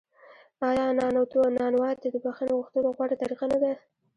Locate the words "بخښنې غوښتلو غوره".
2.23-3.15